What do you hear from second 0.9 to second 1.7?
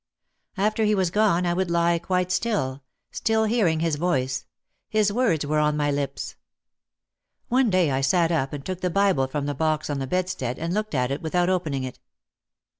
was gone I would